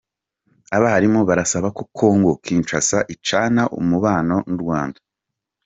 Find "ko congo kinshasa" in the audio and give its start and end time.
1.77-2.97